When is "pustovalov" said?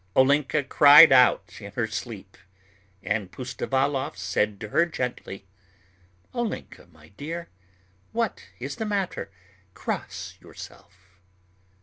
3.31-4.17